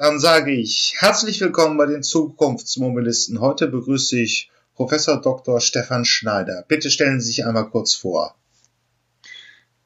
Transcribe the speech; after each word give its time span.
Dann 0.00 0.18
sage 0.18 0.52
ich 0.52 0.94
herzlich 0.96 1.42
willkommen 1.42 1.76
bei 1.76 1.84
den 1.84 2.02
Zukunftsmobilisten. 2.02 3.38
Heute 3.38 3.66
begrüße 3.66 4.18
ich 4.18 4.50
Professor 4.74 5.20
Dr. 5.20 5.60
Stefan 5.60 6.06
Schneider. 6.06 6.64
Bitte 6.66 6.88
stellen 6.88 7.20
Sie 7.20 7.26
sich 7.26 7.44
einmal 7.44 7.68
kurz 7.68 7.92
vor. 7.92 8.34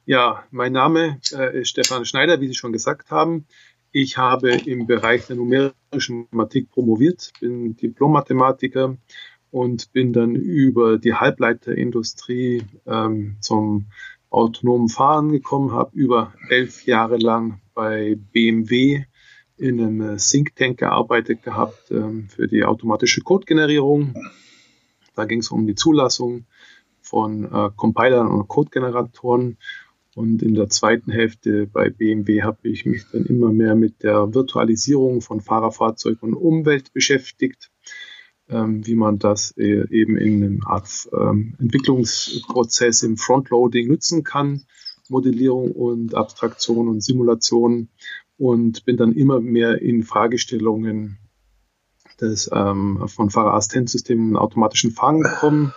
Ja, 0.07 0.45
mein 0.53 0.71
Name 0.71 1.21
äh, 1.33 1.61
ist 1.61 1.71
Stefan 1.71 2.05
Schneider, 2.05 2.41
wie 2.41 2.47
Sie 2.47 2.55
schon 2.55 2.73
gesagt 2.73 3.11
haben. 3.11 3.47
Ich 3.91 4.17
habe 4.17 4.53
im 4.53 4.87
Bereich 4.87 5.27
der 5.27 5.35
numerischen 5.35 6.29
Mathematik 6.31 6.71
promoviert, 6.71 7.33
bin 7.41 7.75
Diplom-Mathematiker 7.75 8.97
und 9.51 9.93
bin 9.93 10.13
dann 10.13 10.37
über 10.37 10.97
die 10.97 11.15
Halbleiterindustrie 11.15 12.63
ähm, 12.87 13.39
zum 13.41 13.87
autonomen 14.31 14.89
Fahren 14.89 15.33
gekommen, 15.33 15.73
habe 15.73 15.91
über 15.93 16.35
elf 16.51 16.87
Jahre 16.87 17.17
lang 17.17 17.61
bei 17.75 18.17
BMW 18.33 19.07
in 19.57 19.81
einem 19.81 20.01
äh, 20.01 20.17
Think 20.17 20.57
Tank 20.57 20.79
gearbeitet 20.79 21.43
gehabt 21.43 21.91
ähm, 21.91 22.29
für 22.29 22.49
die 22.49 22.65
automatische 22.65 23.21
Codegenerierung. 23.21 24.15
Da 25.15 25.25
ging 25.25 25.41
es 25.41 25.51
um 25.51 25.67
die 25.67 25.75
Zulassung 25.75 26.47
von 27.01 27.45
äh, 27.45 27.71
Compilern 27.77 28.29
und 28.29 28.49
Codegeneratoren. 28.49 29.59
Und 30.17 30.43
in 30.43 30.55
der 30.55 30.69
zweiten 30.69 31.11
Hälfte 31.11 31.67
bei 31.67 31.91
BMW 31.91 32.43
habe 32.43 32.69
ich 32.69 32.87
mich 32.87 33.05
dann 33.11 33.27
immer 33.27 33.53
mehr 33.53 33.75
mit 33.75 34.03
der 34.03 34.33
Virtualisierung 34.33 35.21
von 35.21 35.41
Fahrerfahrzeug 35.41 36.23
und 36.23 36.35
Umwelt 36.35 36.93
beschäftigt, 36.93 37.71
ähm, 38.49 38.87
wie 38.87 38.95
man 38.95 39.19
das 39.19 39.57
äh, 39.57 39.87
eben 39.91 40.17
in 40.17 40.43
einem 40.43 40.65
Art 40.65 41.09
ähm, 41.13 41.57
Entwicklungsprozess 41.59 43.03
im 43.03 43.17
Frontloading 43.17 43.89
nutzen 43.89 44.23
kann, 44.23 44.63
Modellierung 45.09 45.73
und 45.73 46.15
Abstraktion 46.15 46.89
und 46.89 47.03
Simulation 47.03 47.89
und 48.39 48.85
bin 48.85 48.97
dann 48.97 49.13
immer 49.13 49.41
mehr 49.41 49.81
in 49.81 50.03
Fragestellungen 50.03 51.19
des, 52.21 52.51
ähm, 52.53 53.07
von 53.07 53.31
Fahrerassistenzsystemen 53.31 54.31
und 54.31 54.37
automatischen 54.37 54.91
Fahren 54.91 55.21
gekommen. 55.21 55.73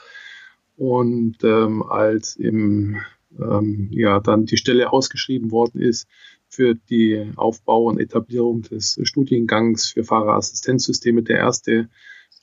Und 0.75 1.43
ähm, 1.43 1.83
als 1.83 2.35
im, 2.35 2.97
ähm, 3.39 3.89
ja, 3.91 4.19
dann 4.19 4.45
die 4.45 4.57
Stelle 4.57 4.91
ausgeschrieben 4.91 5.51
worden 5.51 5.81
ist 5.81 6.07
für 6.47 6.75
die 6.75 7.31
Aufbau 7.35 7.85
und 7.85 7.99
Etablierung 7.99 8.61
des 8.61 8.99
Studiengangs 9.03 9.89
für 9.89 10.03
Fahrerassistenzsysteme, 10.03 11.23
der 11.23 11.37
erste 11.37 11.89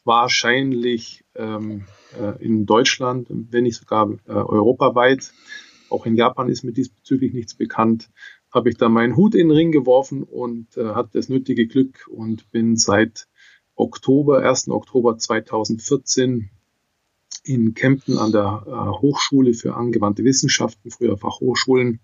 wahrscheinlich 0.05 1.25
ähm, 1.35 1.87
äh, 2.21 2.45
in 2.45 2.67
Deutschland, 2.67 3.29
wenn 3.31 3.65
nicht 3.65 3.77
sogar 3.77 4.11
äh, 4.27 4.33
europaweit. 4.33 5.33
Auch 5.89 6.07
in 6.07 6.17
Japan 6.17 6.49
ist 6.49 6.65
mir 6.65 6.73
diesbezüglich 6.73 7.33
nichts 7.33 7.55
bekannt 7.55 8.11
habe 8.55 8.71
ich 8.71 8.77
da 8.77 8.89
meinen 8.89 9.17
Hut 9.17 9.35
in 9.35 9.49
den 9.49 9.57
Ring 9.57 9.73
geworfen 9.73 10.23
und 10.23 10.77
äh, 10.77 10.95
hatte 10.95 11.11
das 11.15 11.29
nötige 11.29 11.67
Glück 11.67 12.07
und 12.09 12.51
bin 12.53 12.77
seit 12.77 13.27
Oktober, 13.75 14.43
1. 14.43 14.69
Oktober 14.69 15.19
2014 15.19 16.51
in 17.43 17.75
Kempten 17.75 18.17
an 18.17 18.31
der 18.31 18.65
äh, 18.67 18.71
Hochschule 19.01 19.55
für 19.55 19.75
angewandte 19.75 20.23
Wissenschaften, 20.23 20.91
früher 20.91 21.19
Fachhochschulen, 21.19 22.01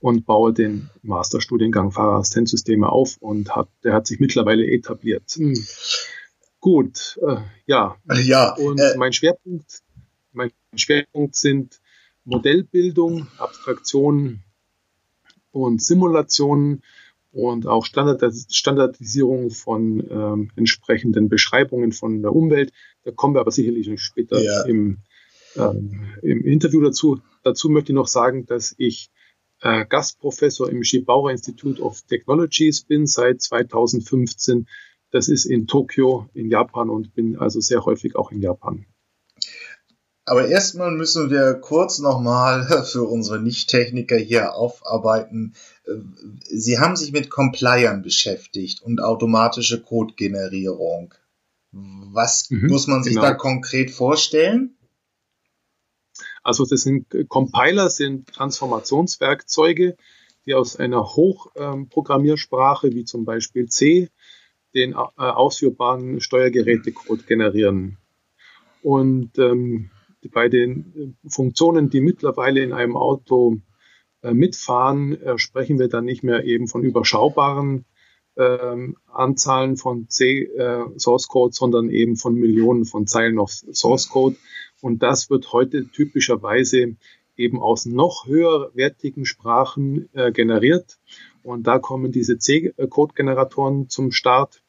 und 0.00 0.24
baue 0.24 0.52
den 0.52 0.88
Masterstudiengang 1.02 1.92
Fahrerassistenzsysteme 1.92 2.88
auf 2.88 3.16
und 3.18 3.54
hat, 3.54 3.68
der 3.84 3.92
hat 3.94 4.06
sich 4.06 4.20
mittlerweile 4.20 4.66
etabliert. 4.66 5.30
Hm. 5.32 5.54
Gut, 6.60 7.18
äh, 7.26 7.36
ja. 7.66 7.96
Ja. 8.22 8.54
Und 8.54 8.80
äh, 8.80 8.96
mein 8.96 9.12
Schwerpunkt, 9.12 9.80
mein 10.32 10.50
Schwerpunkt 10.74 11.36
sind 11.36 11.80
Modellbildung, 12.24 13.26
Abstraktion, 13.38 14.42
und 15.52 15.82
Simulationen 15.82 16.82
und 17.32 17.66
auch 17.66 17.84
Standardis 17.84 18.46
Standardisierung 18.50 19.50
von 19.50 20.04
ähm, 20.10 20.50
entsprechenden 20.56 21.28
Beschreibungen 21.28 21.92
von 21.92 22.22
der 22.22 22.34
Umwelt. 22.34 22.72
Da 23.04 23.12
kommen 23.12 23.34
wir 23.34 23.40
aber 23.40 23.52
sicherlich 23.52 23.88
später 24.00 24.42
ja. 24.42 24.62
im, 24.64 24.98
ähm, 25.56 26.08
im 26.22 26.44
Interview 26.44 26.80
dazu. 26.80 27.20
Dazu 27.42 27.68
möchte 27.68 27.92
ich 27.92 27.96
noch 27.96 28.08
sagen, 28.08 28.46
dass 28.46 28.74
ich 28.78 29.10
äh, 29.60 29.84
Gastprofessor 29.86 30.70
im 30.70 30.82
Shibauer 30.82 31.30
Institute 31.30 31.80
of 31.80 32.02
Technologies 32.02 32.82
bin 32.82 33.06
seit 33.06 33.40
2015. 33.40 34.66
Das 35.10 35.28
ist 35.28 35.44
in 35.44 35.66
Tokio 35.66 36.28
in 36.34 36.50
Japan 36.50 36.90
und 36.90 37.14
bin 37.14 37.36
also 37.36 37.60
sehr 37.60 37.84
häufig 37.84 38.16
auch 38.16 38.32
in 38.32 38.40
Japan. 38.40 38.86
Aber 40.30 40.46
erstmal 40.46 40.92
müssen 40.92 41.28
wir 41.28 41.54
kurz 41.54 41.98
nochmal 41.98 42.64
für 42.84 43.02
unsere 43.02 43.40
Nicht-Techniker 43.40 44.16
hier 44.16 44.54
aufarbeiten. 44.54 45.54
Sie 46.44 46.78
haben 46.78 46.94
sich 46.94 47.10
mit 47.10 47.30
Compliern 47.30 48.02
beschäftigt 48.02 48.80
und 48.80 49.02
automatische 49.02 49.82
Codegenerierung. 49.82 51.14
Was 51.72 52.48
mhm, 52.48 52.68
muss 52.68 52.86
man 52.86 53.02
sich 53.02 53.14
genau. 53.14 53.26
da 53.26 53.34
konkret 53.34 53.90
vorstellen? 53.90 54.76
Also 56.44 56.64
das 56.64 56.82
sind 56.82 57.08
Compiler 57.28 57.90
sind 57.90 58.28
Transformationswerkzeuge, 58.28 59.96
die 60.46 60.54
aus 60.54 60.76
einer 60.76 61.06
Hochprogrammiersprache 61.06 62.86
ähm, 62.86 62.94
wie 62.94 63.04
zum 63.04 63.24
Beispiel 63.24 63.68
C 63.68 64.10
den 64.76 64.92
äh, 64.92 64.94
ausführbaren 64.94 66.20
Steuergerätecode 66.20 67.26
generieren. 67.26 67.98
Und 68.80 69.36
ähm, 69.36 69.90
bei 70.28 70.48
den 70.48 71.16
äh, 71.24 71.28
Funktionen, 71.28 71.90
die 71.90 72.00
mittlerweile 72.00 72.62
in 72.62 72.72
einem 72.72 72.96
Auto 72.96 73.58
äh, 74.22 74.32
mitfahren, 74.34 75.20
äh, 75.20 75.38
sprechen 75.38 75.78
wir 75.78 75.88
dann 75.88 76.04
nicht 76.04 76.22
mehr 76.22 76.44
eben 76.44 76.68
von 76.68 76.82
überschaubaren 76.82 77.84
ähm, 78.36 78.96
Anzahlen 79.06 79.76
von 79.76 80.08
C 80.08 80.44
äh, 80.44 80.84
Source 80.98 81.28
Code, 81.28 81.54
sondern 81.54 81.90
eben 81.90 82.16
von 82.16 82.34
Millionen 82.34 82.84
von 82.84 83.06
Zeilen 83.06 83.38
auf 83.38 83.50
Source 83.50 84.08
Code. 84.08 84.36
Und 84.80 85.02
das 85.02 85.30
wird 85.30 85.52
heute 85.52 85.88
typischerweise 85.88 86.96
eben 87.36 87.60
aus 87.60 87.86
noch 87.86 88.26
höherwertigen 88.26 89.24
Sprachen 89.24 90.08
äh, 90.14 90.32
generiert. 90.32 90.98
Und 91.42 91.66
da 91.66 91.78
kommen 91.78 92.12
diese 92.12 92.38
C-Code-Generatoren 92.38 93.88
zum 93.88 94.12
Start. 94.12 94.62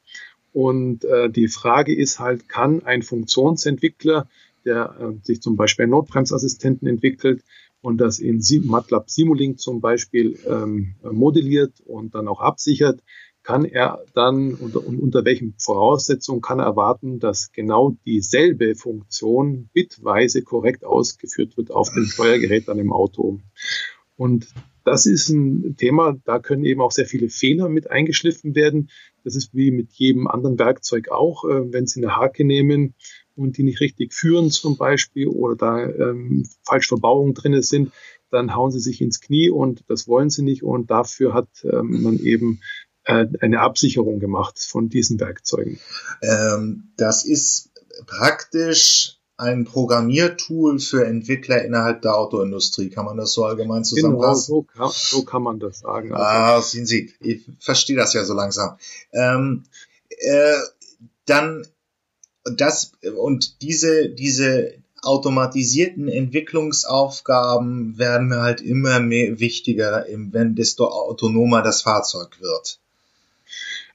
Und 0.52 1.04
äh, 1.04 1.30
die 1.30 1.48
Frage 1.48 1.94
ist 1.94 2.18
halt, 2.18 2.48
kann 2.48 2.82
ein 2.84 3.02
Funktionsentwickler 3.02 4.28
der 4.64 4.96
äh, 4.98 5.24
sich 5.24 5.40
zum 5.40 5.56
Beispiel 5.56 5.86
Notbremsassistenten 5.86 6.88
entwickelt 6.88 7.42
und 7.80 7.98
das 7.98 8.18
in 8.18 8.40
MATLAB 8.64 9.10
Simulink 9.10 9.60
zum 9.60 9.80
Beispiel 9.80 10.38
ähm, 10.46 10.94
modelliert 11.02 11.80
und 11.84 12.14
dann 12.14 12.28
auch 12.28 12.40
absichert, 12.40 13.02
kann 13.42 13.64
er 13.64 14.04
dann 14.14 14.54
unter, 14.54 14.86
unter 14.86 15.24
welchen 15.24 15.54
Voraussetzungen 15.58 16.40
kann 16.40 16.60
er 16.60 16.66
erwarten, 16.66 17.18
dass 17.18 17.50
genau 17.52 17.96
dieselbe 18.06 18.76
Funktion 18.76 19.68
bitweise 19.72 20.42
korrekt 20.42 20.84
ausgeführt 20.84 21.56
wird 21.56 21.72
auf 21.72 21.90
dem 21.92 22.04
Steuergerät 22.04 22.68
an 22.68 22.78
dem 22.78 22.92
Auto. 22.92 23.40
Und 24.16 24.46
das 24.84 25.06
ist 25.06 25.28
ein 25.28 25.76
Thema, 25.76 26.16
da 26.24 26.38
können 26.38 26.64
eben 26.64 26.80
auch 26.80 26.92
sehr 26.92 27.06
viele 27.06 27.28
Fehler 27.28 27.68
mit 27.68 27.90
eingeschliffen 27.90 28.54
werden. 28.54 28.90
Das 29.24 29.36
ist 29.36 29.54
wie 29.54 29.70
mit 29.70 29.92
jedem 29.92 30.26
anderen 30.26 30.58
Werkzeug 30.58 31.08
auch. 31.10 31.44
Äh, 31.44 31.72
wenn 31.72 31.86
Sie 31.86 32.02
eine 32.02 32.16
Hake 32.16 32.44
nehmen, 32.44 32.94
und 33.36 33.56
die 33.56 33.62
nicht 33.62 33.80
richtig 33.80 34.12
führen 34.14 34.50
zum 34.50 34.76
Beispiel 34.76 35.28
oder 35.28 35.56
da 35.56 35.84
ähm, 35.84 36.48
falsch 36.64 36.88
Verbauungen 36.88 37.34
drin 37.34 37.60
sind, 37.62 37.92
dann 38.30 38.54
hauen 38.54 38.70
sie 38.70 38.80
sich 38.80 39.00
ins 39.00 39.20
Knie 39.20 39.50
und 39.50 39.84
das 39.88 40.08
wollen 40.08 40.30
sie 40.30 40.42
nicht 40.42 40.62
und 40.62 40.90
dafür 40.90 41.34
hat 41.34 41.48
ähm, 41.64 42.02
man 42.02 42.18
eben 42.18 42.60
äh, 43.04 43.26
eine 43.40 43.60
Absicherung 43.60 44.20
gemacht 44.20 44.58
von 44.58 44.88
diesen 44.88 45.20
Werkzeugen. 45.20 45.78
Ähm, 46.22 46.92
das 46.96 47.24
ist 47.24 47.70
praktisch 48.06 49.18
ein 49.36 49.64
Programmiertool 49.64 50.78
für 50.78 51.04
Entwickler 51.04 51.64
innerhalb 51.64 52.02
der 52.02 52.14
Autoindustrie. 52.16 52.90
Kann 52.90 53.06
man 53.06 53.16
das 53.16 53.32
so 53.32 53.44
allgemein 53.44 53.84
zusammenfassen? 53.84 54.52
Genau, 54.52 54.60
so 54.60 54.62
kann, 54.62 54.90
so 54.92 55.24
kann 55.24 55.42
man 55.42 55.58
das 55.58 55.80
sagen. 55.80 56.12
Also, 56.12 56.24
ah, 56.24 56.62
sehen 56.62 56.86
Sie, 56.86 57.12
ich 57.20 57.44
verstehe 57.58 57.96
das 57.96 58.14
ja 58.14 58.24
so 58.24 58.34
langsam. 58.34 58.76
Ähm, 59.12 59.64
äh, 60.10 60.58
dann 61.26 61.66
das 62.44 62.92
und 63.16 63.62
diese 63.62 64.08
diese 64.08 64.74
automatisierten 65.02 66.08
Entwicklungsaufgaben 66.08 67.98
werden 67.98 68.34
halt 68.34 68.60
immer 68.60 69.00
mehr 69.00 69.40
wichtiger, 69.40 70.06
wenn 70.08 70.54
desto 70.54 70.86
autonomer 70.86 71.62
das 71.62 71.82
Fahrzeug 71.82 72.40
wird. 72.40 72.78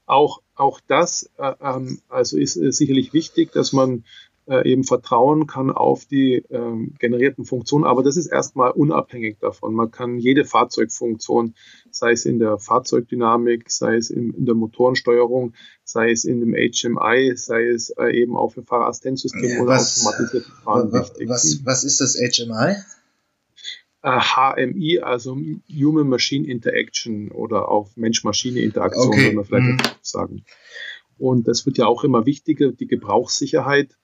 Auch 0.06 0.42
auch 0.56 0.80
das 0.88 1.30
äh, 1.38 1.54
ähm, 1.62 2.02
also 2.10 2.38
ist, 2.38 2.56
ist 2.56 2.78
sicherlich 2.78 3.14
wichtig, 3.14 3.52
dass 3.52 3.74
man 3.74 4.04
äh, 4.48 4.70
eben 4.70 4.84
vertrauen 4.84 5.46
kann 5.48 5.72
auf 5.72 6.06
die 6.06 6.44
ähm, 6.50 6.96
generierten 7.00 7.46
Funktionen. 7.46 7.86
Aber 7.86 8.04
das 8.04 8.18
ist 8.18 8.28
erstmal 8.28 8.72
unabhängig 8.72 9.38
davon. 9.40 9.74
Man 9.74 9.92
kann 9.92 10.18
jede 10.18 10.46
Fahrzeugfunktion, 10.46 11.56
sei 11.92 12.12
es 12.12 12.26
in 12.26 12.40
der 12.40 12.58
Fahrzeugdynamik, 12.58 13.70
sei 13.70 13.96
es 13.96 14.10
in, 14.10 14.34
in 14.34 14.46
der 14.46 14.56
Motorensteuerung, 14.56 15.54
sei 15.84 16.12
es 16.12 16.26
in 16.26 16.40
dem 16.40 16.54
HMI, 16.54 17.36
sei 17.36 17.68
es 17.68 17.90
äh, 17.92 18.12
eben 18.12 18.36
auch 18.36 18.54
für 18.54 18.64
Fahrerassistenzsystem 18.64 19.62
oder 19.62 19.72
was, 19.72 20.06
automatisierte 20.06 20.52
Fahren 20.64 20.92
was. 20.92 21.14
Was, 21.26 21.62
was 21.66 21.84
ist 21.84 22.02
das 22.02 22.16
HMI? 22.16 22.76
HMI, 24.04 25.00
also 25.00 25.38
Human 25.70 26.08
Machine 26.08 26.48
Interaction 26.48 27.32
oder 27.32 27.68
auch 27.68 27.90
Mensch-Maschine-Interaktion, 27.96 29.08
okay. 29.08 29.24
würde 29.24 29.36
man 29.36 29.46
vielleicht 29.46 29.66
mhm. 29.66 29.98
sagen. 30.02 30.46
Und 31.18 31.48
das 31.48 31.66
wird 31.66 31.78
ja 31.78 31.88
auch 31.88 32.04
immer 32.04 32.26
wichtiger, 32.26 32.72
die 32.72 32.88
Gebrauchssicherheit, 32.88 33.98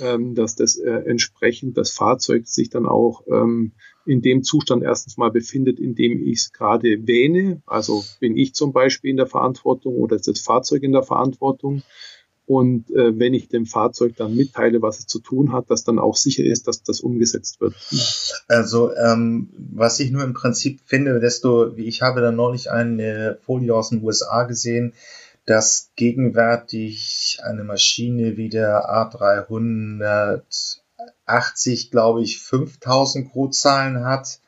ähm, 0.00 0.34
dass 0.34 0.56
das 0.56 0.76
äh, 0.76 0.90
entsprechend 0.90 1.76
das 1.76 1.90
Fahrzeug 1.90 2.46
sich 2.46 2.70
dann 2.70 2.86
auch 2.86 3.22
ähm, 3.28 3.72
in 4.04 4.22
dem 4.22 4.42
Zustand 4.42 4.82
erstens 4.82 5.16
mal 5.16 5.30
befindet, 5.30 5.80
in 5.80 5.94
dem 5.94 6.22
ich 6.24 6.38
es 6.38 6.52
gerade 6.52 7.06
wähne. 7.06 7.62
Also 7.66 8.04
bin 8.20 8.36
ich 8.36 8.54
zum 8.54 8.72
Beispiel 8.72 9.10
in 9.10 9.16
der 9.16 9.26
Verantwortung 9.26 9.96
oder 9.96 10.16
ist 10.16 10.28
das 10.28 10.40
Fahrzeug 10.40 10.82
in 10.82 10.92
der 10.92 11.02
Verantwortung? 11.02 11.82
Und 12.46 12.92
äh, 12.92 13.18
wenn 13.18 13.34
ich 13.34 13.48
dem 13.48 13.66
Fahrzeug 13.66 14.14
dann 14.16 14.36
mitteile, 14.36 14.80
was 14.80 15.00
es 15.00 15.06
zu 15.06 15.18
tun 15.18 15.52
hat, 15.52 15.68
dass 15.68 15.82
dann 15.82 15.98
auch 15.98 16.14
sicher 16.14 16.44
ist, 16.44 16.68
dass 16.68 16.84
das 16.84 17.00
umgesetzt 17.00 17.60
wird. 17.60 17.74
Also 18.46 18.94
ähm, 18.94 19.48
was 19.58 19.98
ich 19.98 20.12
nur 20.12 20.22
im 20.22 20.32
Prinzip 20.32 20.78
finde, 20.84 21.18
desto, 21.18 21.76
wie 21.76 21.86
ich 21.86 22.02
habe 22.02 22.20
da 22.20 22.30
neulich 22.30 22.70
eine 22.70 23.38
Folie 23.42 23.74
aus 23.74 23.90
den 23.90 24.04
USA 24.04 24.44
gesehen, 24.44 24.94
dass 25.46 25.90
gegenwärtig 25.96 27.40
eine 27.42 27.64
Maschine 27.64 28.36
wie 28.36 28.48
der 28.48 28.88
A380, 28.90 31.90
glaube 31.90 32.22
ich, 32.22 32.40
5000 32.40 33.32
Codezahlen 33.32 34.04
hat 34.04 34.38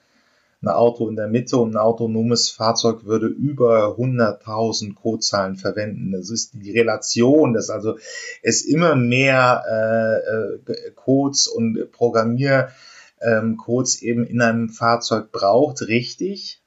ein 0.61 0.69
Auto 0.69 1.09
in 1.09 1.17
der 1.17 1.29
Mitte 1.29 1.57
und 1.57 1.75
ein 1.75 1.77
autonomes 1.77 2.51
Fahrzeug 2.51 3.05
würde 3.05 3.29
über 3.29 3.97
100.000 3.97 4.95
Codezahlen 4.95 5.55
verwenden. 5.57 6.11
Das 6.11 6.31
ist 6.31 6.55
die 6.55 6.73
Relation, 6.73 7.53
dass 7.53 7.71
also 7.71 7.97
es 8.43 8.63
immer 8.63 8.97
mehr 8.97 9.63
äh, 9.69 10.73
äh, 10.73 10.91
Codes 10.97 11.47
und 11.47 11.93
Programmiercodes 11.93 14.03
ähm, 14.03 14.09
eben 14.09 14.27
in 14.27 14.43
einem 14.43 14.69
Fahrzeug 14.69 15.31
braucht, 15.31 15.83
richtig? 15.83 16.61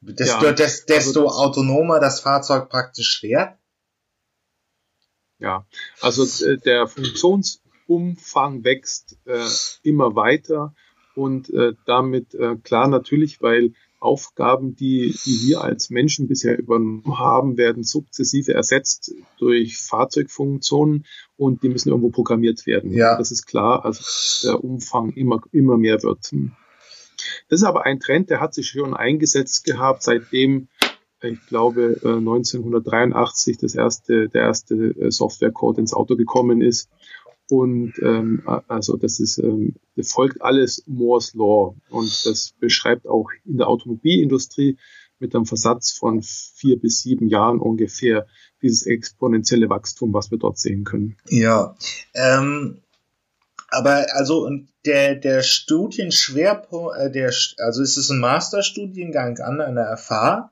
Desto, 0.00 0.46
ja, 0.46 0.52
des, 0.52 0.86
desto 0.86 1.26
also 1.26 1.38
autonomer 1.38 2.00
das 2.00 2.20
Fahrzeug 2.20 2.70
praktisch 2.70 3.20
fährt? 3.20 3.58
Ja, 5.38 5.66
also 6.00 6.24
äh, 6.46 6.58
der 6.58 6.86
Funktionsumfang 6.86 8.64
wächst 8.64 9.18
äh, 9.24 9.46
immer 9.82 10.14
weiter 10.14 10.74
und 11.14 11.50
äh, 11.50 11.74
damit 11.86 12.34
äh, 12.34 12.56
klar 12.56 12.88
natürlich, 12.88 13.42
weil 13.42 13.72
Aufgaben, 14.00 14.74
die, 14.76 15.14
die 15.26 15.48
wir 15.48 15.60
als 15.60 15.90
Menschen 15.90 16.26
bisher 16.26 16.58
übernommen 16.58 17.18
haben, 17.18 17.58
werden 17.58 17.84
sukzessive 17.84 18.54
ersetzt 18.54 19.12
durch 19.38 19.76
Fahrzeugfunktionen 19.76 21.04
und 21.36 21.62
die 21.62 21.68
müssen 21.68 21.90
irgendwo 21.90 22.08
programmiert 22.08 22.66
werden. 22.66 22.92
Ja. 22.92 23.18
Das 23.18 23.30
ist 23.30 23.44
klar, 23.44 23.84
also 23.84 24.02
der 24.48 24.64
Umfang 24.64 25.10
immer, 25.12 25.42
immer 25.52 25.76
mehr 25.76 26.02
wird. 26.02 26.32
Das 27.50 27.60
ist 27.60 27.66
aber 27.66 27.84
ein 27.84 28.00
Trend, 28.00 28.30
der 28.30 28.40
hat 28.40 28.54
sich 28.54 28.68
schon 28.68 28.94
eingesetzt 28.94 29.64
gehabt, 29.64 30.04
seitdem 30.04 30.68
ich 31.22 31.44
glaube 31.46 32.00
1983 32.02 33.56
äh, 33.56 33.58
das 33.60 33.74
erste, 33.74 34.28
der 34.30 34.42
erste 34.42 34.74
äh, 34.74 35.10
Softwarecode 35.10 35.78
ins 35.78 35.92
Auto 35.92 36.16
gekommen 36.16 36.62
ist 36.62 36.88
und 37.50 37.94
ähm, 38.00 38.42
also 38.68 38.96
das 38.96 39.20
ist 39.20 39.38
ähm, 39.38 39.74
folgt 40.02 40.40
alles 40.40 40.84
Moore's 40.86 41.34
Law 41.34 41.74
und 41.90 42.24
das 42.24 42.54
beschreibt 42.58 43.06
auch 43.06 43.28
in 43.44 43.58
der 43.58 43.68
Automobilindustrie 43.68 44.78
mit 45.18 45.34
einem 45.34 45.44
Versatz 45.44 45.92
von 45.92 46.22
vier 46.22 46.80
bis 46.80 47.02
sieben 47.02 47.28
Jahren 47.28 47.58
ungefähr 47.58 48.26
dieses 48.62 48.86
exponentielle 48.86 49.68
Wachstum, 49.68 50.14
was 50.14 50.30
wir 50.30 50.38
dort 50.38 50.58
sehen 50.58 50.84
können. 50.84 51.16
Ja, 51.28 51.74
ähm, 52.14 52.80
aber 53.70 54.06
also 54.14 54.48
der 54.84 55.14
der 55.14 55.42
Studienschwerpunkt, 55.42 56.96
äh, 56.98 57.10
der 57.10 57.32
also 57.58 57.82
es 57.82 57.96
ist 57.96 58.10
ein 58.10 58.18
Masterstudiengang 58.18 59.38
an 59.38 59.60
einer 59.60 59.96
FH. 59.96 60.50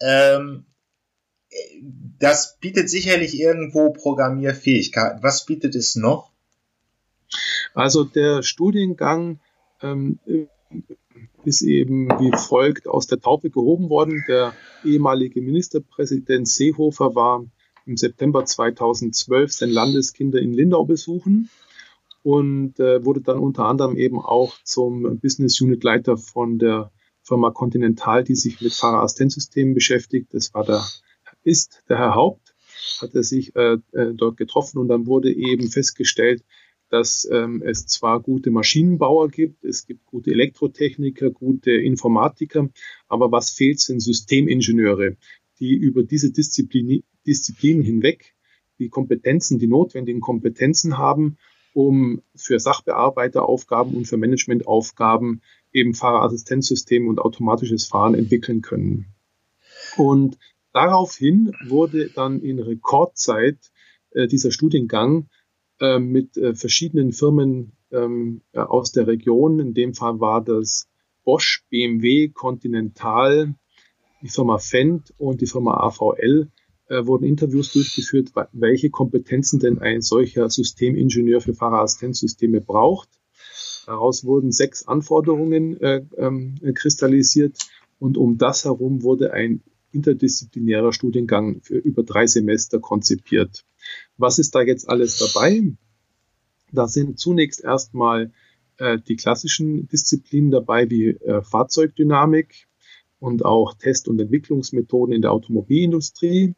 Ähm, 0.00 0.66
das 2.18 2.58
bietet 2.60 2.90
sicherlich 2.90 3.38
irgendwo 3.38 3.90
Programmierfähigkeiten. 3.90 5.22
Was 5.22 5.46
bietet 5.46 5.74
es 5.74 5.96
noch? 5.96 6.30
Also 7.74 8.04
der 8.04 8.42
Studiengang 8.42 9.40
ähm, 9.82 10.18
ist 11.44 11.62
eben 11.62 12.08
wie 12.20 12.36
folgt 12.36 12.86
aus 12.86 13.06
der 13.06 13.20
Taufe 13.20 13.50
gehoben 13.50 13.88
worden. 13.88 14.24
Der 14.28 14.54
ehemalige 14.84 15.40
Ministerpräsident 15.40 16.48
Seehofer 16.48 17.14
war 17.14 17.44
im 17.86 17.96
September 17.96 18.44
2012 18.44 19.52
sein 19.52 19.70
Landeskinder 19.70 20.38
in 20.38 20.52
Lindau 20.52 20.84
besuchen 20.84 21.48
und 22.28 22.78
äh, 22.78 23.02
wurde 23.06 23.22
dann 23.22 23.38
unter 23.38 23.64
anderem 23.64 23.96
eben 23.96 24.20
auch 24.20 24.54
zum 24.62 25.18
Business 25.18 25.62
Unit 25.62 25.82
Leiter 25.82 26.18
von 26.18 26.58
der 26.58 26.92
Firma 27.22 27.50
Continental, 27.50 28.22
die 28.22 28.34
sich 28.34 28.60
mit 28.60 28.74
Fahrerassistenzsystemen 28.74 29.72
beschäftigt. 29.72 30.34
Das 30.34 30.52
war 30.52 30.62
der, 30.62 30.84
ist 31.42 31.82
der 31.88 31.96
Herr 31.96 32.14
Haupt, 32.14 32.54
hat 33.00 33.14
er 33.14 33.22
sich 33.22 33.56
äh, 33.56 33.78
äh 33.92 34.12
dort 34.12 34.36
getroffen 34.36 34.76
und 34.76 34.88
dann 34.88 35.06
wurde 35.06 35.32
eben 35.32 35.70
festgestellt, 35.70 36.44
dass 36.90 37.26
ähm, 37.32 37.62
es 37.64 37.86
zwar 37.86 38.20
gute 38.20 38.50
Maschinenbauer 38.50 39.30
gibt, 39.30 39.64
es 39.64 39.86
gibt 39.86 40.04
gute 40.04 40.30
Elektrotechniker, 40.30 41.30
gute 41.30 41.70
Informatiker, 41.70 42.68
aber 43.08 43.32
was 43.32 43.48
fehlt, 43.48 43.80
sind 43.80 44.00
Systemingenieure, 44.00 45.16
die 45.60 45.72
über 45.72 46.02
diese 46.02 46.30
Disziplin, 46.30 47.04
Disziplinen 47.26 47.82
hinweg 47.82 48.34
die 48.78 48.90
Kompetenzen, 48.90 49.58
die 49.58 49.66
notwendigen 49.66 50.20
Kompetenzen 50.20 50.98
haben, 50.98 51.38
um 51.78 52.22
für 52.34 52.58
Sachbearbeiteraufgaben 52.58 53.94
und 53.94 54.08
für 54.08 54.16
Managementaufgaben 54.16 55.42
eben 55.72 55.94
Fahrerassistenzsysteme 55.94 57.08
und 57.08 57.20
automatisches 57.20 57.86
Fahren 57.86 58.16
entwickeln 58.16 58.62
können. 58.62 59.14
Und 59.96 60.38
daraufhin 60.72 61.52
wurde 61.68 62.10
dann 62.10 62.40
in 62.40 62.58
Rekordzeit 62.58 63.58
äh, 64.10 64.26
dieser 64.26 64.50
Studiengang 64.50 65.28
äh, 65.78 66.00
mit 66.00 66.36
äh, 66.36 66.56
verschiedenen 66.56 67.12
Firmen 67.12 67.74
ähm, 67.92 68.40
äh, 68.50 68.58
aus 68.58 68.90
der 68.90 69.06
Region. 69.06 69.60
In 69.60 69.72
dem 69.72 69.94
Fall 69.94 70.18
war 70.18 70.42
das 70.42 70.88
Bosch, 71.22 71.62
BMW, 71.70 72.30
Continental, 72.30 73.54
die 74.20 74.30
Firma 74.30 74.58
Fendt 74.58 75.14
und 75.16 75.42
die 75.42 75.46
Firma 75.46 75.76
AVL 75.76 76.48
äh, 76.88 77.06
wurden 77.06 77.24
Interviews 77.24 77.72
durchgeführt, 77.72 78.32
welche 78.52 78.90
Kompetenzen 78.90 79.60
denn 79.60 79.78
ein 79.78 80.00
solcher 80.00 80.48
Systemingenieur 80.48 81.40
für 81.40 81.54
Fahrerassistenzsysteme 81.54 82.60
braucht. 82.60 83.08
Daraus 83.86 84.24
wurden 84.24 84.52
sechs 84.52 84.86
Anforderungen 84.86 85.80
äh, 85.80 86.04
ähm, 86.16 86.56
kristallisiert 86.74 87.56
und 87.98 88.18
um 88.18 88.38
das 88.38 88.64
herum 88.64 89.02
wurde 89.02 89.32
ein 89.32 89.62
interdisziplinärer 89.92 90.92
Studiengang 90.92 91.62
für 91.62 91.78
über 91.78 92.02
drei 92.02 92.26
Semester 92.26 92.80
konzipiert. 92.80 93.64
Was 94.18 94.38
ist 94.38 94.54
da 94.54 94.60
jetzt 94.60 94.88
alles 94.88 95.18
dabei? 95.18 95.72
Da 96.72 96.86
sind 96.86 97.18
zunächst 97.18 97.64
erstmal 97.64 98.32
äh, 98.76 98.98
die 98.98 99.16
klassischen 99.16 99.88
Disziplinen 99.88 100.50
dabei, 100.50 100.90
wie 100.90 101.08
äh, 101.08 101.42
Fahrzeugdynamik 101.42 102.67
und 103.20 103.44
auch 103.44 103.74
Test- 103.74 104.08
und 104.08 104.20
Entwicklungsmethoden 104.20 105.14
in 105.14 105.22
der 105.22 105.32
Automobilindustrie, 105.32 106.54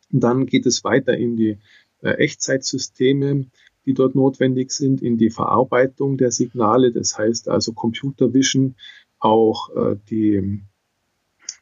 dann 0.09 0.45
geht 0.45 0.65
es 0.65 0.83
weiter 0.83 1.17
in 1.17 1.37
die 1.37 1.59
äh, 2.01 2.09
Echtzeitsysteme, 2.11 3.45
die 3.85 3.93
dort 3.93 4.15
notwendig 4.15 4.71
sind, 4.71 5.01
in 5.01 5.17
die 5.17 5.29
Verarbeitung 5.29 6.17
der 6.17 6.31
Signale, 6.31 6.91
das 6.91 7.17
heißt 7.17 7.47
also 7.49 7.71
Computer 7.73 8.33
Vision, 8.33 8.75
auch 9.19 9.69
die 10.09 10.63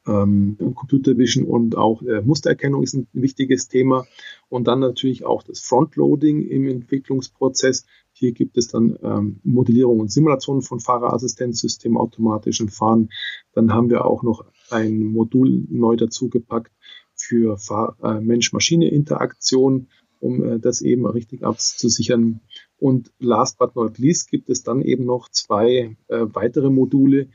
ähm, 0.08 0.58
Computer 0.76 1.18
Vision 1.18 1.46
und 1.46 1.78
auch 1.78 2.02
äh, 2.02 2.22
Mustererkennung 2.22 2.84
ist 2.84 2.94
ein 2.94 3.08
wichtiges 3.14 3.68
Thema. 3.68 4.06
Und 4.50 4.68
dann 4.68 4.80
natürlich 4.80 5.26
auch 5.26 5.44
das 5.44 5.60
Frontloading 5.60 6.42
im 6.48 6.68
Entwicklungsprozess. 6.68 7.86
Hier 8.14 8.32
gibt 8.34 8.58
es 8.58 8.68
dann 8.68 8.98
ähm, 9.04 9.40
Modellierung 9.44 10.00
und 10.00 10.12
Simulation 10.12 10.62
von 10.62 10.80
Fahrerassistenzsystemen, 10.80 11.98
automatischem 11.98 12.68
Fahren. 12.70 13.10
Dann 13.54 13.74
haben 13.74 13.90
wir 13.90 14.06
auch 14.06 14.24
noch 14.24 14.46
ein 14.70 15.04
Modul 15.04 15.66
neu 15.70 15.96
dazugepackt 15.96 16.72
für 17.16 17.58
äh, 18.04 18.20
Mensch-Maschine-Interaktion, 18.20 19.88
um 20.20 20.44
äh, 20.44 20.60
das 20.60 20.82
eben 20.82 21.06
richtig 21.06 21.44
abzusichern. 21.44 22.42
Und 22.78 23.12
last 23.20 23.60
but 23.60 23.76
not 23.76 23.98
least 24.00 24.30
gibt 24.30 24.50
es 24.50 24.64
dann 24.64 24.82
eben 24.82 25.06
noch 25.06 25.30
zwei 25.30 25.96
äh, 26.08 26.26
weitere 26.34 26.70
Module, 26.70 27.30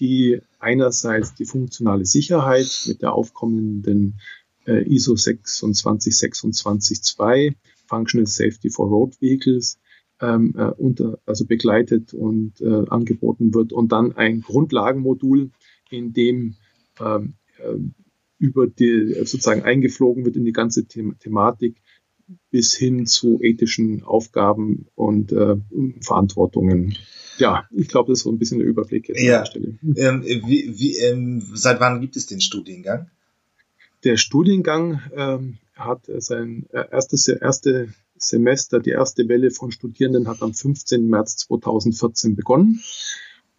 die 0.00 0.40
einerseits 0.58 1.34
die 1.34 1.44
funktionale 1.44 2.04
Sicherheit 2.04 2.84
mit 2.86 3.02
der 3.02 3.12
aufkommenden 3.12 4.18
äh, 4.66 4.82
ISO 4.88 5.16
26262 5.16 7.56
Functional 7.86 8.26
Safety 8.26 8.70
for 8.70 8.88
Road 8.88 9.20
Vehicles 9.20 9.78
ähm, 10.20 10.54
äh, 10.56 10.70
unter, 10.70 11.18
also 11.26 11.44
begleitet 11.44 12.14
und 12.14 12.60
äh, 12.60 12.88
angeboten 12.88 13.54
wird 13.54 13.72
und 13.72 13.92
dann 13.92 14.12
ein 14.12 14.40
Grundlagenmodul, 14.40 15.50
in 15.90 16.12
dem 16.12 16.56
ähm, 17.00 17.34
äh, 17.58 17.76
über 18.38 18.66
die 18.66 19.14
sozusagen 19.24 19.62
eingeflogen 19.62 20.24
wird 20.24 20.36
in 20.36 20.44
die 20.44 20.52
ganze 20.52 20.84
The 20.88 21.12
Thematik 21.18 21.82
bis 22.50 22.74
hin 22.74 23.06
zu 23.06 23.40
ethischen 23.42 24.02
Aufgaben 24.02 24.86
und 24.94 25.32
äh, 25.32 25.56
Verantwortungen. 26.00 26.96
Ja, 27.38 27.66
ich 27.70 27.88
glaube, 27.88 28.10
das 28.10 28.20
ist 28.20 28.24
so 28.24 28.30
ein 28.30 28.38
bisschen 28.38 28.58
der 28.58 28.68
Überblick 28.68 29.08
jetzt 29.08 29.22
ja. 29.22 29.38
an 29.38 29.44
der 29.44 29.50
Stelle. 29.50 29.78
Ähm, 29.96 30.22
wie, 30.22 30.78
wie, 30.78 30.96
ähm, 30.98 31.42
seit 31.54 31.80
wann 31.80 32.00
gibt 32.00 32.16
es 32.16 32.26
den 32.26 32.40
Studiengang? 32.40 33.10
Der 34.04 34.16
Studiengang 34.16 35.00
ähm, 35.14 35.58
hat 35.74 36.10
sein 36.18 36.66
äh, 36.72 36.84
erstes 36.90 37.28
erste 37.28 37.88
Semester, 38.16 38.80
die 38.80 38.90
erste 38.90 39.28
Welle 39.28 39.50
von 39.50 39.72
Studierenden 39.72 40.28
hat 40.28 40.42
am 40.42 40.54
15. 40.54 41.08
März 41.08 41.36
2014 41.38 42.36
begonnen. 42.36 42.82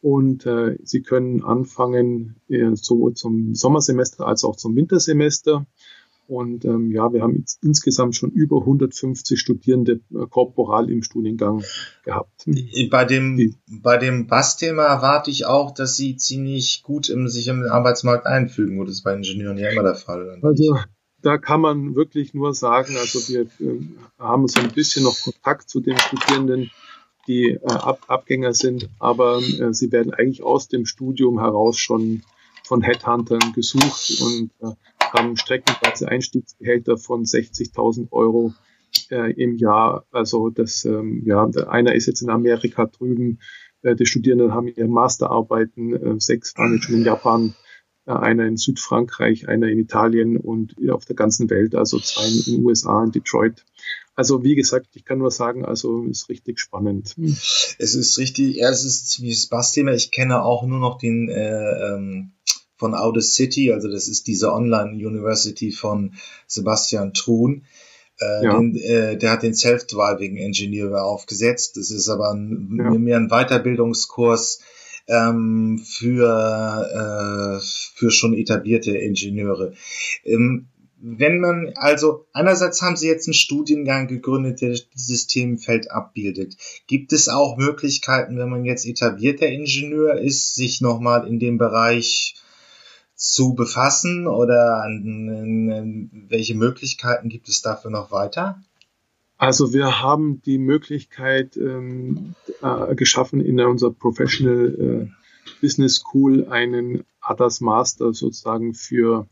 Und 0.01 0.45
äh, 0.45 0.77
Sie 0.83 1.01
können 1.01 1.43
anfangen 1.43 2.35
äh, 2.49 2.75
sowohl 2.75 3.13
zum 3.13 3.55
Sommersemester 3.55 4.27
als 4.27 4.43
auch 4.43 4.57
zum 4.57 4.75
Wintersemester. 4.75 5.65
Und 6.27 6.65
ähm, 6.65 6.91
ja, 6.91 7.11
wir 7.11 7.21
haben 7.21 7.35
jetzt 7.37 7.63
insgesamt 7.63 8.15
schon 8.15 8.31
über 8.31 8.59
150 8.59 9.39
Studierende 9.39 9.99
äh, 10.13 10.25
korporal 10.29 10.89
im 10.89 11.03
Studiengang 11.03 11.63
gehabt. 12.03 12.45
Bei 12.89 13.05
dem, 13.05 13.35
Die, 13.35 13.55
bei 13.67 13.97
dem 13.97 14.27
Bassthema 14.27 14.83
erwarte 14.83 15.31
ich 15.31 15.45
auch, 15.45 15.71
dass 15.71 15.97
Sie 15.97 16.15
ziemlich 16.15 16.81
gut 16.83 17.09
im, 17.09 17.27
sich 17.27 17.47
im 17.47 17.63
Arbeitsmarkt 17.63 18.25
einfügen. 18.25 18.79
Oder 18.79 18.87
das 18.87 18.97
ist 18.97 19.03
bei 19.03 19.15
Ingenieuren 19.15 19.57
ja 19.57 19.69
immer 19.69 19.83
der 19.83 19.95
Fall. 19.95 20.39
Also 20.41 20.77
da 21.21 21.37
kann 21.37 21.61
man 21.61 21.95
wirklich 21.95 22.33
nur 22.33 22.53
sagen, 22.53 22.95
also 22.97 23.19
wir 23.29 23.41
äh, 23.41 23.79
haben 24.19 24.47
so 24.47 24.59
ein 24.59 24.71
bisschen 24.71 25.03
noch 25.03 25.17
Kontakt 25.19 25.69
zu 25.69 25.79
den 25.79 25.97
Studierenden, 25.97 26.69
die 27.27 27.51
äh, 27.51 27.59
Ab 27.65 28.01
Abgänger 28.07 28.53
sind, 28.53 28.89
aber 28.99 29.39
äh, 29.39 29.73
sie 29.73 29.91
werden 29.91 30.13
eigentlich 30.13 30.43
aus 30.43 30.67
dem 30.67 30.85
Studium 30.85 31.39
heraus 31.39 31.77
schon 31.77 32.23
von 32.65 32.81
Headhuntern 32.81 33.53
gesucht 33.53 34.21
und 34.21 34.51
äh, 34.61 34.73
haben 35.13 35.37
streckenweise 35.37 36.07
Einstiegsgehälter 36.07 36.97
von 36.97 37.23
60.000 37.23 38.11
Euro 38.11 38.53
äh, 39.09 39.31
im 39.33 39.57
Jahr. 39.57 40.05
Also 40.11 40.49
das, 40.49 40.85
ähm, 40.85 41.23
ja, 41.25 41.45
einer 41.67 41.95
ist 41.95 42.07
jetzt 42.07 42.21
in 42.21 42.29
Amerika 42.29 42.85
drüben, 42.85 43.39
äh, 43.83 43.95
die 43.95 44.05
Studierenden 44.05 44.53
haben 44.53 44.67
ihre 44.67 44.87
Masterarbeiten, 44.87 45.93
äh, 45.93 46.19
sechs 46.19 46.57
waren 46.57 46.73
jetzt 46.73 46.85
schon 46.85 46.95
in 46.95 47.05
Japan 47.05 47.53
äh, 48.05 48.11
einer 48.11 48.45
in 48.45 48.57
Südfrankreich, 48.57 49.47
einer 49.47 49.67
in 49.67 49.79
Italien 49.79 50.37
und 50.37 50.75
auf 50.89 51.05
der 51.05 51.15
ganzen 51.15 51.49
Welt, 51.49 51.75
also 51.75 51.99
zwei 51.99 52.27
in 52.27 52.43
den 52.43 52.65
USA, 52.65 53.03
in 53.03 53.11
Detroit. 53.11 53.65
Also 54.15 54.43
wie 54.43 54.55
gesagt, 54.55 54.89
ich 54.93 55.05
kann 55.05 55.17
nur 55.17 55.31
sagen, 55.31 55.65
also 55.65 56.03
ist 56.03 56.29
richtig 56.29 56.59
spannend. 56.59 57.15
Es 57.79 57.95
ist 57.95 58.17
richtig, 58.19 58.57
ja, 58.57 58.69
es 58.69 58.85
ist 58.85 59.09
ziemlich 59.09 59.39
Spaß-Thema. 59.39 59.93
Ich 59.93 60.11
kenne 60.11 60.43
auch 60.43 60.65
nur 60.65 60.79
noch 60.79 60.99
den 60.99 61.29
äh, 61.29 61.95
ähm, 61.95 62.33
von 62.77 62.93
Outer 62.93 63.21
City, 63.21 63.71
also 63.71 63.89
das 63.89 64.07
ist 64.07 64.27
diese 64.27 64.51
Online-University 64.51 65.71
von 65.71 66.13
Sebastian 66.47 67.13
Thun. 67.13 67.65
Äh, 68.19 68.45
ja. 68.45 68.57
den, 68.57 68.75
äh, 68.75 69.17
der 69.17 69.31
hat 69.31 69.43
den 69.43 69.55
Self-Driving 69.55 70.37
Engineer 70.37 71.03
aufgesetzt. 71.03 71.77
Das 71.77 71.91
ist 71.91 72.09
aber 72.09 72.31
ein, 72.31 72.77
ja. 72.77 72.91
mehr 72.91 73.17
ein 73.17 73.29
Weiterbildungskurs 73.29 74.61
ähm, 75.07 75.79
für, 75.83 77.59
äh, 77.59 77.65
für 77.95 78.11
schon 78.11 78.33
etablierte 78.33 78.97
Ingenieure. 78.97 79.73
Ähm, 80.23 80.67
wenn 81.05 81.41
man, 81.41 81.73
also 81.75 82.27
einerseits 82.31 82.81
haben 82.81 82.95
Sie 82.95 83.07
jetzt 83.07 83.27
einen 83.27 83.33
Studiengang 83.33 84.07
gegründet, 84.07 84.61
der 84.61 84.79
dieses 84.95 85.27
Themenfeld 85.27 85.91
abbildet. 85.91 86.55
Gibt 86.87 87.11
es 87.11 87.27
auch 87.27 87.57
Möglichkeiten, 87.57 88.37
wenn 88.37 88.47
man 88.47 88.63
jetzt 88.63 88.85
etablierter 88.85 89.47
Ingenieur 89.47 90.17
ist, 90.17 90.55
sich 90.55 90.79
nochmal 90.79 91.27
in 91.27 91.39
dem 91.39 91.57
Bereich 91.57 92.35
zu 93.15 93.53
befassen 93.53 94.27
oder 94.27 94.83
welche 96.29 96.55
Möglichkeiten 96.55 97.29
gibt 97.29 97.47
es 97.49 97.61
dafür 97.61 97.91
noch 97.91 98.11
weiter? 98.11 98.61
Also 99.37 99.73
wir 99.73 100.01
haben 100.01 100.41
die 100.43 100.57
Möglichkeit 100.57 101.57
ähm, 101.57 102.35
äh, 102.61 102.95
geschaffen 102.95 103.41
in 103.41 103.59
unserer 103.59 103.91
Professional 103.91 105.09
äh, 105.09 105.59
Business 105.61 105.95
School 105.95 106.47
einen 106.49 107.03
ADAS 107.19 107.61
Master 107.61 108.13
sozusagen 108.13 108.73
für 108.73 109.27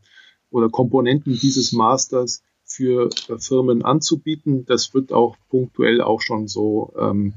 oder 0.49 0.69
Komponenten 0.69 1.37
dieses 1.39 1.71
Masters 1.71 2.43
für 2.65 3.09
äh, 3.29 3.37
Firmen 3.37 3.83
anzubieten. 3.83 4.65
Das 4.65 4.93
wird 4.93 5.13
auch 5.13 5.37
punktuell 5.49 6.01
auch 6.01 6.21
schon 6.21 6.47
so 6.47 6.93
ähm, 6.99 7.35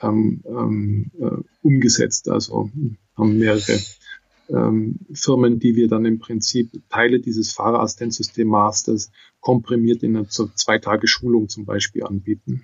ähm, 0.00 0.42
ähm 0.46 1.10
äh, 1.18 1.42
umgesetzt. 1.62 2.28
Also 2.28 2.70
haben 3.16 3.38
mehrere 3.38 3.80
ähm, 4.52 4.98
Firmen, 5.12 5.58
die 5.58 5.76
wir 5.76 5.88
dann 5.88 6.04
im 6.04 6.18
Prinzip 6.18 6.70
Teile 6.88 7.20
dieses 7.20 7.52
Fahrerassistenzsystem 7.52 8.48
Masters 8.48 9.10
komprimiert 9.40 10.02
in 10.02 10.16
einer 10.16 10.28
zwei 10.28 10.78
Tage 10.78 11.08
Schulung 11.08 11.48
zum 11.48 11.64
Beispiel 11.64 12.04
anbieten. 12.04 12.62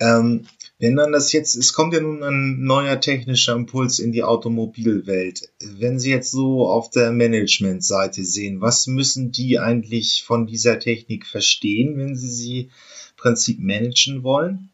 Ähm, 0.00 0.46
wenn 0.78 0.96
dann 0.96 1.12
das 1.12 1.32
jetzt, 1.32 1.56
es 1.56 1.74
kommt 1.74 1.92
ja 1.92 2.00
nun 2.00 2.22
ein 2.22 2.62
neuer 2.62 3.00
technischer 3.00 3.54
Impuls 3.54 3.98
in 3.98 4.12
die 4.12 4.22
Automobilwelt. 4.22 5.52
Wenn 5.60 5.98
Sie 5.98 6.10
jetzt 6.10 6.30
so 6.30 6.66
auf 6.66 6.90
der 6.90 7.12
Managementseite 7.12 8.24
sehen, 8.24 8.62
was 8.62 8.86
müssen 8.86 9.30
die 9.30 9.58
eigentlich 9.58 10.24
von 10.24 10.46
dieser 10.46 10.78
Technik 10.78 11.26
verstehen, 11.26 11.98
wenn 11.98 12.16
Sie 12.16 12.30
sie 12.30 12.60
im 12.60 12.68
Prinzip 13.16 13.60
managen 13.60 14.22
wollen? 14.22 14.70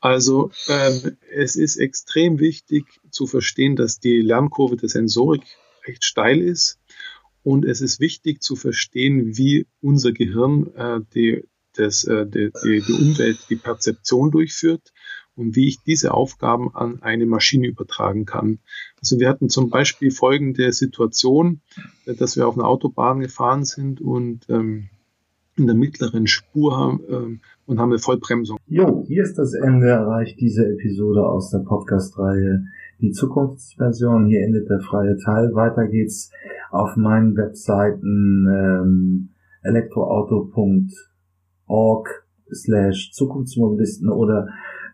Also 0.00 0.52
ähm, 0.68 1.16
es 1.32 1.56
ist 1.56 1.76
extrem 1.76 2.38
wichtig 2.38 2.84
zu 3.10 3.26
verstehen, 3.26 3.74
dass 3.76 3.98
die 3.98 4.20
Lernkurve 4.20 4.76
der 4.76 4.88
Sensorik 4.88 5.42
recht 5.86 6.04
steil 6.04 6.40
ist 6.40 6.78
und 7.42 7.64
es 7.64 7.80
ist 7.80 7.98
wichtig 7.98 8.42
zu 8.42 8.56
verstehen, 8.56 9.36
wie 9.36 9.66
unser 9.80 10.12
Gehirn 10.12 10.72
äh, 10.74 11.00
die, 11.14 11.44
das, 11.74 12.04
äh, 12.04 12.26
die, 12.26 12.52
die, 12.62 12.82
die 12.86 12.92
Umwelt, 12.92 13.38
die 13.48 13.56
Perzeption 13.56 14.30
durchführt 14.30 14.92
und 15.34 15.56
wie 15.56 15.68
ich 15.68 15.78
diese 15.82 16.14
Aufgaben 16.14 16.74
an 16.74 17.00
eine 17.02 17.26
Maschine 17.26 17.68
übertragen 17.68 18.24
kann. 18.26 18.58
Also 19.00 19.18
wir 19.18 19.28
hatten 19.28 19.48
zum 19.48 19.70
Beispiel 19.70 20.10
folgende 20.10 20.72
Situation, 20.72 21.60
äh, 22.06 22.14
dass 22.14 22.36
wir 22.36 22.46
auf 22.46 22.56
einer 22.56 22.68
Autobahn 22.68 23.20
gefahren 23.20 23.64
sind 23.64 24.00
und 24.00 24.48
ähm, 24.48 24.90
in 25.56 25.66
der 25.66 25.74
mittleren 25.74 26.26
Spur 26.26 26.76
haben 26.76 27.00
ähm, 27.08 27.40
und 27.68 27.78
haben 27.78 27.92
eine 27.92 27.98
Vollbremsung. 27.98 28.58
Jo, 28.66 29.04
hier 29.06 29.22
ist 29.22 29.38
das 29.38 29.52
Ende 29.52 29.88
erreicht 29.88 30.40
diese 30.40 30.66
Episode 30.66 31.24
aus 31.26 31.50
der 31.50 31.58
Podcast-Reihe 31.58 32.64
Die 33.00 33.10
Zukunftsversion. 33.12 34.26
Hier 34.26 34.42
endet 34.42 34.70
der 34.70 34.80
freie 34.80 35.18
Teil. 35.18 35.54
Weiter 35.54 35.86
geht's 35.86 36.32
auf 36.70 36.96
meinen 36.96 37.36
Webseiten 37.36 38.46
ähm, 38.50 39.28
elektroauto.org 39.62 40.88
slash 42.50 43.12
Zukunftsmobilisten 43.12 44.08
oder 44.08 44.48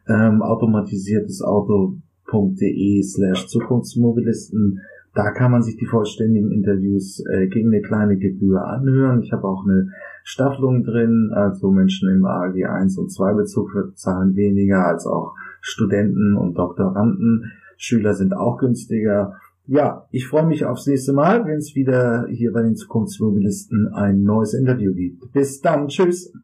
ähm, 0.08 0.42
automatisiertes 0.42 1.42
Auto.de 1.42 3.02
slash 3.04 3.46
Zukunftsmobilisten. 3.46 4.80
Da 5.14 5.30
kann 5.30 5.52
man 5.52 5.62
sich 5.62 5.76
die 5.76 5.86
vollständigen 5.86 6.50
Interviews 6.50 7.22
äh, 7.30 7.46
gegen 7.46 7.68
eine 7.68 7.82
kleine 7.82 8.16
Gebühr 8.16 8.66
anhören. 8.66 9.22
Ich 9.22 9.30
habe 9.30 9.46
auch 9.46 9.64
eine 9.64 9.92
Staffelung 10.26 10.82
drin, 10.82 11.30
also 11.32 11.70
Menschen 11.70 12.08
im 12.08 12.24
AG 12.24 12.64
1 12.64 12.98
und 12.98 13.12
2 13.12 13.34
Bezug 13.34 13.70
zahlen 13.94 14.34
weniger 14.34 14.86
als 14.86 15.06
auch 15.06 15.34
Studenten 15.60 16.36
und 16.36 16.58
Doktoranden. 16.58 17.52
Schüler 17.76 18.14
sind 18.14 18.34
auch 18.34 18.58
günstiger. 18.58 19.34
Ja, 19.66 20.06
ich 20.10 20.26
freue 20.26 20.46
mich 20.46 20.64
aufs 20.64 20.86
nächste 20.86 21.12
Mal, 21.12 21.46
wenn 21.46 21.58
es 21.58 21.74
wieder 21.74 22.26
hier 22.28 22.52
bei 22.52 22.62
den 22.62 22.74
Zukunftsmobilisten 22.74 23.88
ein 23.94 24.22
neues 24.22 24.54
Interview 24.54 24.92
gibt. 24.94 25.32
Bis 25.32 25.60
dann, 25.60 25.88
tschüss. 25.88 26.34